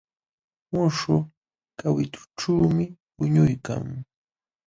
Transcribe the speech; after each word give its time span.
Muśhuq 0.71 1.23
kawitućhuumi 1.79 2.85
puñuykan. 3.15 3.83